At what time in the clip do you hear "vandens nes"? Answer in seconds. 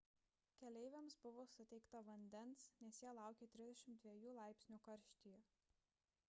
2.07-3.03